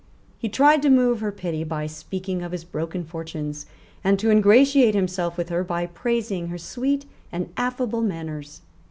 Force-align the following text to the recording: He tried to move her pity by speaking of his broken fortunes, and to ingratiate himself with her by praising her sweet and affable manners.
He 0.39 0.49
tried 0.49 0.81
to 0.81 0.89
move 0.89 1.19
her 1.19 1.31
pity 1.31 1.63
by 1.63 1.85
speaking 1.85 2.41
of 2.41 2.53
his 2.53 2.63
broken 2.63 3.03
fortunes, 3.03 3.67
and 4.03 4.17
to 4.17 4.31
ingratiate 4.31 4.95
himself 4.95 5.37
with 5.37 5.49
her 5.49 5.63
by 5.63 5.85
praising 5.85 6.47
her 6.47 6.57
sweet 6.57 7.05
and 7.31 7.51
affable 7.55 8.01
manners. 8.01 8.61